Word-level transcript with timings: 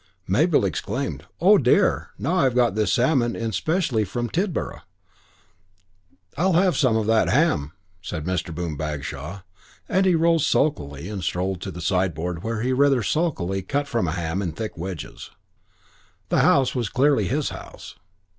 Mabel 0.27 0.65
exclaimed, 0.65 1.25
"Oh, 1.39 1.59
dear! 1.59 2.09
Now 2.17 2.33
I 2.37 2.49
got 2.49 2.73
this 2.73 2.91
salmon 2.91 3.35
in 3.35 3.51
specially 3.51 4.03
from 4.03 4.29
Tidborough." 4.29 4.81
"I'll 6.35 6.53
have 6.53 6.75
some 6.75 6.97
of 6.97 7.05
that 7.05 7.29
ham," 7.29 7.73
said 8.01 8.25
Mr. 8.25 8.51
Boom 8.51 8.75
Bagshaw; 8.75 9.41
and 9.87 10.07
he 10.07 10.15
arose 10.15 10.47
sulkily 10.47 11.07
and 11.07 11.23
strolled 11.23 11.61
to 11.61 11.69
the 11.71 11.81
sideboard 11.81 12.41
where 12.41 12.61
he 12.63 12.73
rather 12.73 13.03
sulkily 13.03 13.61
cut 13.61 13.87
from 13.87 14.07
a 14.07 14.13
ham 14.13 14.41
in 14.41 14.53
thick 14.53 14.75
wedges. 14.75 15.29
The 16.29 16.39
house 16.39 16.73
was 16.73 16.89
clearly 16.89 17.27
his 17.27 17.49
house. 17.49 17.93